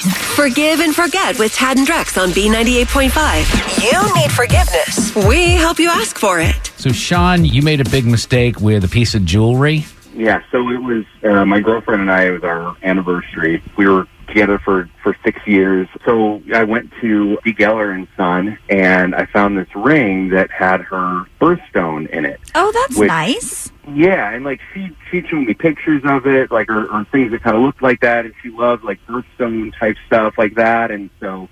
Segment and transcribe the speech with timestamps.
[0.00, 3.82] Forgive and forget with Tad and Drex on B98.5.
[3.82, 5.14] You need forgiveness.
[5.26, 6.72] We help you ask for it.
[6.76, 9.84] So, Shawn, you made a big mistake with a piece of jewelry.
[10.14, 12.26] Yeah, so it was uh, my girlfriend and I.
[12.26, 13.62] It was our anniversary.
[13.76, 15.88] We were together for for six years.
[16.04, 17.52] So I went to D.
[17.54, 22.40] Geller and Son, and I found this ring that had her birthstone in it.
[22.54, 23.70] Oh, that's Which- nice.
[23.94, 27.42] Yeah, and like she she showed me pictures of it, like or, or things that
[27.42, 31.10] kind of looked like that, and she loved like birthstone type stuff like that, and
[31.18, 31.48] so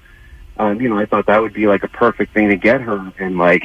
[0.56, 3.12] um, you know I thought that would be like a perfect thing to get her,
[3.19, 3.65] and like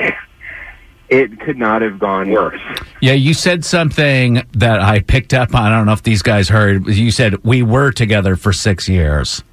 [1.09, 2.59] it could not have gone worse.
[3.01, 5.71] Yeah, you said something that I picked up on.
[5.71, 6.87] I don't know if these guys heard.
[6.87, 9.43] You said we were together for six years.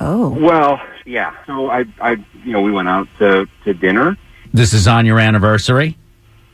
[0.00, 0.30] Oh.
[0.30, 1.34] Well, yeah.
[1.46, 2.12] So I I
[2.44, 4.16] you know we went out to to dinner.
[4.52, 5.96] This is on your anniversary.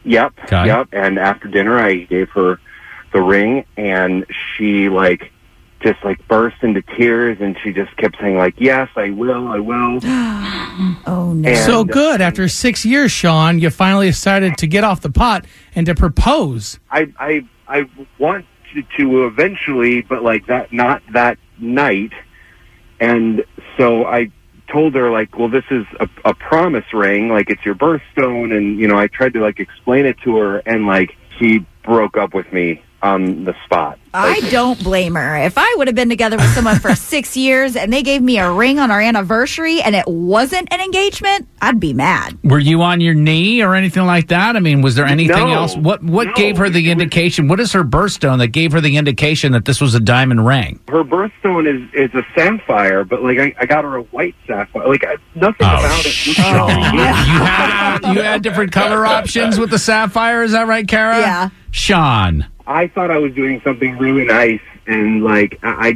[0.04, 0.32] Yep.
[0.44, 0.66] Okay.
[0.66, 0.88] Yep.
[0.92, 2.60] And after dinner, I gave her
[3.12, 5.32] the ring, and she like
[5.80, 9.58] just like burst into tears, and she just kept saying like, "Yes, I will, I
[9.58, 10.00] will."
[11.06, 11.48] Oh, no.
[11.48, 12.20] And, So good.
[12.20, 15.44] After six years, Shawn, you finally decided to get off the pot
[15.74, 16.78] and to propose.
[16.88, 22.12] I I I want to, to eventually, but like that, not that night.
[23.00, 23.44] And
[23.76, 24.30] so I
[24.70, 28.78] told her like, well, this is a, a promise ring, like it's your birthstone, and
[28.78, 32.34] you know, I tried to like explain it to her, and like she broke up
[32.34, 33.98] with me on the spot.
[34.12, 35.36] I don't blame her.
[35.36, 38.38] If I would have been together with someone for six years and they gave me
[38.38, 42.36] a ring on our anniversary and it wasn't an engagement, I'd be mad.
[42.42, 44.56] Were you on your knee or anything like that?
[44.56, 45.52] I mean, was there anything No.
[45.52, 45.76] else?
[45.76, 46.32] What what No.
[46.34, 47.46] gave her the It was- indication?
[47.48, 50.80] What is her birthstone that gave her the indication that this was a diamond ring?
[50.88, 54.88] Her birthstone is is a sapphire, but like I, I got her a white sapphire.
[54.88, 56.26] Like I, nothing Oh, about it.
[56.26, 60.42] You had you had different color options with the sapphire.
[60.42, 61.18] Is that right, Kara?
[61.20, 61.48] Yeah.
[61.70, 62.46] Shawn.
[62.68, 65.92] I thought I was doing something really nice, and like I, I,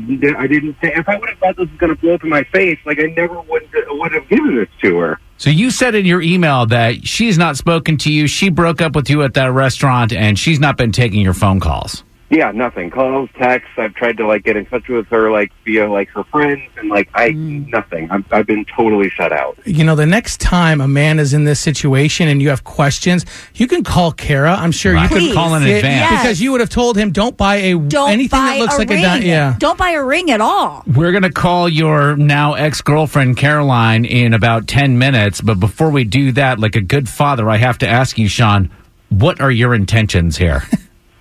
[0.47, 0.95] didn't say.
[0.95, 2.99] If I would have thought this was going to blow up in my face, like
[2.99, 5.21] I never would would have given this to her.
[5.37, 8.27] So you said in your email that she's not spoken to you.
[8.27, 11.61] She broke up with you at that restaurant, and she's not been taking your phone
[11.61, 12.05] calls.
[12.33, 12.89] Yeah, nothing.
[12.91, 13.73] Calls, texts.
[13.77, 16.89] I've tried to like get in touch with her, like via like her friends, and
[16.89, 17.69] like I hmm.
[17.69, 18.11] nothing.
[18.11, 19.59] I've, I've been totally shut out.
[19.67, 23.27] You know, the next time a man is in this situation and you have questions,
[23.55, 24.55] you can call Kara.
[24.55, 25.03] I'm sure Right.
[25.03, 25.29] you Please.
[25.29, 26.23] could Call in Yeah, advance.
[26.23, 28.79] because you would have told him don't buy a Don't anything buy that looks a
[28.79, 29.05] like ring.
[29.05, 29.57] a di- yeah.
[29.59, 30.85] Don't buy a ring at all.
[30.87, 35.43] We're going to call your now ex girlfriend, Caroline, in about 10 minutes.
[35.43, 38.71] But before we do that, like a good father, I have to ask you, Shawn,
[39.11, 40.63] what are your intentions here?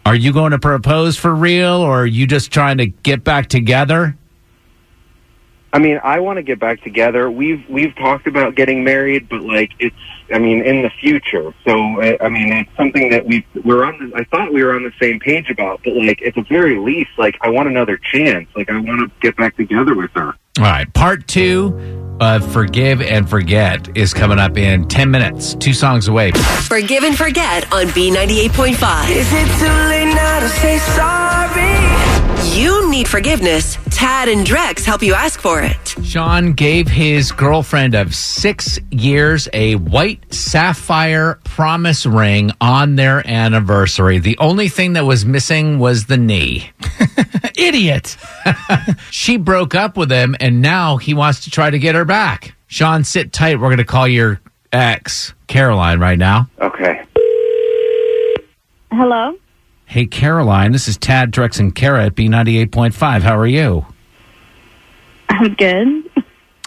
[0.05, 3.47] are you going to propose for real or are you just trying to get back
[3.47, 4.17] together?
[5.73, 7.31] I mean, I want to get back together.
[7.31, 9.95] We've we've talked about getting married, but like it's,
[10.33, 11.53] I mean, in the future.
[11.65, 14.09] So I mean, it's something that we we're on.
[14.09, 16.77] The, I thought we were on the same page about, but like at the very
[16.77, 18.49] least, like I want another chance.
[18.53, 20.33] Like I want to get back together with her.
[20.59, 20.93] All right.
[20.93, 26.31] Part two of Forgive and Forget is coming up in 10 minutes, two songs away.
[26.31, 29.09] Forgive and forget on B98.5.
[29.09, 31.90] Is it too late now to say sorry?
[32.43, 33.77] You need forgiveness.
[33.91, 35.95] Tad and Drex help you ask for it.
[36.03, 44.17] Shawn gave his girlfriend of six years a white sapphire promise ring on their anniversary.
[44.19, 46.71] The only thing that was missing was the knee.
[47.57, 48.17] Idiot.
[49.11, 52.55] She broke up with him, and now he wants to try to get her back.
[52.67, 53.59] Shawn, sit tight.
[53.59, 54.41] We're going to call your
[54.71, 56.49] ex, Caroline, right now.
[56.59, 57.03] Okay.
[58.91, 59.37] Hello.
[59.91, 63.23] Hey, Caroline, this is Tad, Drex, and Kara at B98.5.
[63.23, 63.85] How are you?
[65.27, 66.09] I'm good.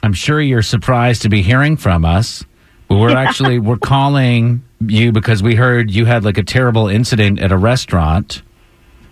[0.03, 2.45] I'm sure you're surprised to be hearing from us.
[2.87, 7.41] But we're actually we're calling you because we heard you had like a terrible incident
[7.41, 8.43] at a restaurant.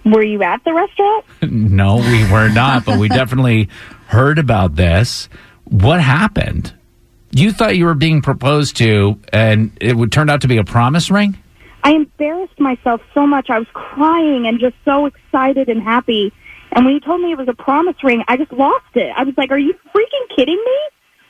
[0.05, 1.25] Were you at the restaurant?
[1.51, 3.71] No, we were not, but we definitely
[4.09, 5.31] heard about this.
[5.65, 6.75] What happened?
[7.31, 10.65] You thought you were being proposed to, and it would turn out to be a
[10.65, 11.39] promise ring.
[11.83, 13.51] I embarrassed myself so much.
[13.51, 16.33] I was crying and just so excited and happy.
[16.73, 19.13] And when you told me it was a promise ring, I just lost it.
[19.17, 20.79] I was like, "Are you freaking kidding me?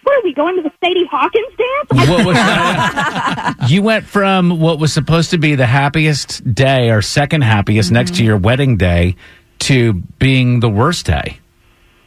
[0.05, 3.55] What are we going to the Sadie Hawkins dance?" What was that?
[3.69, 7.95] you went from what was supposed to be the happiest day or second happiest mm-hmm.
[7.95, 9.17] next to your wedding day
[9.61, 11.39] to being the worst day.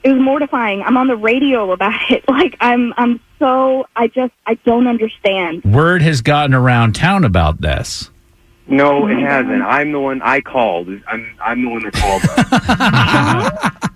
[0.03, 0.83] It was mortifying.
[0.83, 2.23] I'm on the radio about it.
[2.29, 3.87] Like I'm, I'm so.
[3.95, 5.63] I just, I don't understand.
[5.63, 8.11] Word has gotten around town about this.
[8.67, 9.61] No, it hasn't.
[9.61, 10.89] I'm the one I called.
[11.07, 13.81] I'm I'm the one that called.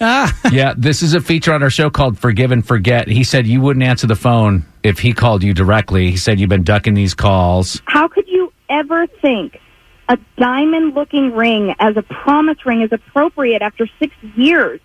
[0.52, 3.06] Yeah, this is a feature on our show called Forgive and Forget.
[3.06, 6.10] He said you wouldn't answer the phone if he called you directly.
[6.10, 7.80] He said you've been ducking these calls.
[7.84, 9.60] How could you ever think
[10.08, 14.80] a diamond looking ring as a promise ring is appropriate after six years?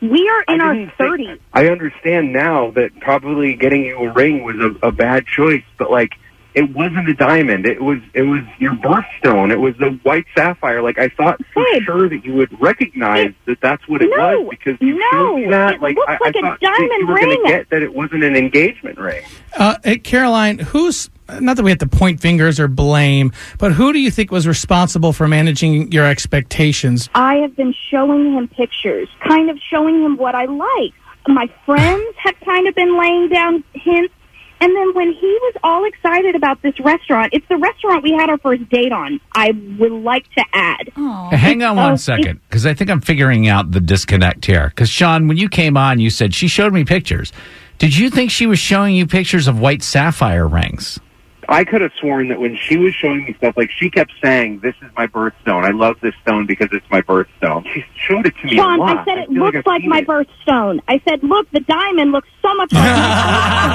[0.00, 1.38] We are in our didn't think- thirties.
[1.52, 5.90] I understand now that probably getting you a ring was a, a bad choice, but
[5.90, 6.14] like
[6.54, 7.66] it wasn't a diamond.
[7.66, 9.50] It was it was your birthstone.
[9.52, 10.82] It was the white sapphire.
[10.82, 11.82] Like I thought for Babe.
[11.84, 15.36] sure that you would recognize that that's what it No, was because you no, showed
[15.36, 15.80] me that.
[15.82, 17.94] like looks I, like I a thought that diamond you were gonna get that it
[17.94, 19.24] wasn't an engagement ring.
[19.56, 21.10] Uh, hey, Caroline, who's
[21.40, 24.46] not that we have to point fingers or blame, but who do you think was
[24.46, 27.08] responsible for managing your expectations?
[27.14, 30.92] I have been showing him pictures, kind of showing him what I like.
[31.26, 34.12] My friends have kind of been laying down hints.
[34.60, 35.33] And then when he was
[35.64, 39.18] all excited about this restaurant, it's the restaurant we had our first date on.
[39.34, 40.90] I would like to add.
[41.32, 44.68] Hang on one it- second, because I think I'm figuring out the disconnect here.
[44.68, 47.32] Because Shawn, when you came on, you said she showed me pictures.
[47.78, 51.00] Did you think she was showing you pictures of white sapphire rings?
[51.46, 54.60] I could have sworn that when she was showing me stuff, like she kept saying,
[54.60, 55.64] "This is my birthstone.
[55.64, 58.82] I love this stone because it's my birthstone." She showed it to me Shawn, a
[58.82, 58.96] lot.
[58.98, 60.06] I said it feel looks I've like my it.
[60.06, 60.80] birthstone.
[60.88, 63.70] I said, look, the diamond looks so much like my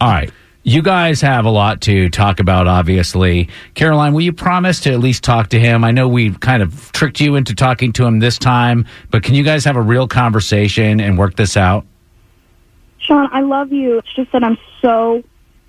[0.00, 0.30] All right.
[0.70, 3.48] You guys have a lot to talk about, obviously.
[3.74, 5.82] Caroline, will you promise to at least talk to him?
[5.82, 9.34] I know we kind of tricked you into talking to him this time, but can
[9.34, 11.84] you guys have a real conversation and work this out?
[12.98, 13.98] Shawn, I love you.
[13.98, 15.24] It's just that I'm so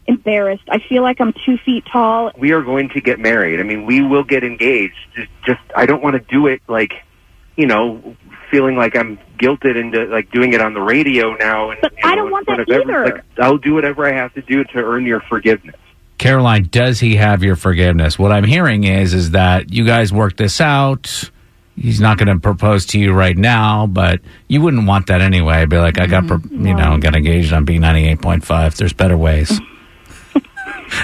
[0.05, 0.65] embarrassed.
[0.69, 2.31] I feel like I'm two feet tall.
[2.37, 3.59] we are going to get married.
[3.59, 4.93] I mean, we will get engaged.
[5.15, 6.93] Just, just I don't want to do it like,
[7.57, 8.15] you know,
[8.51, 11.71] feeling like I'm guilted into like doing it on the radio now.
[11.71, 13.15] And But you know, I don't in want that of every- either.
[13.15, 15.75] Like, I'll do whatever I have to do to earn your forgiveness.
[16.17, 18.19] Caroline, does he have your forgiveness?
[18.19, 21.31] What I'm hearing is is that you guys worked this out.
[21.75, 25.65] He's not going to propose to you right now, but you wouldn't want that anyway.
[25.65, 26.67] Be like, I got, pro- mm-hmm.
[26.67, 28.75] you know, got engaged on B98.5.
[28.75, 29.59] There's better ways.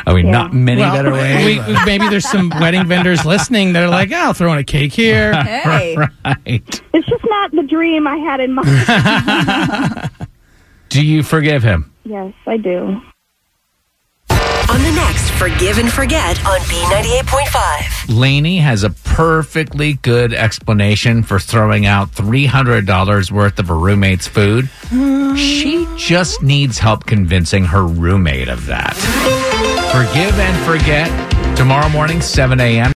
[0.05, 1.45] I mean, not many Well, better ways.
[1.65, 4.59] we, we- maybe there's some wedding vendors listening that are like, "Oh, I'll throw in
[4.59, 5.31] a cake here.
[5.43, 5.95] Hey.
[5.95, 6.11] right.
[6.45, 8.67] It's just not the dream I had in mind.
[10.97, 11.94] Do you forgive him?
[12.05, 12.99] yes, I do.
[14.31, 18.19] On the next Forgive and Forget on B98.5.
[18.19, 24.71] Lainey has a perfectly good explanation for throwing out $300 worth of her roommate's food.
[25.38, 28.95] She just needs help convincing her roommate of that.
[29.91, 32.85] Forgive and Forget tomorrow morning, 7 a.m.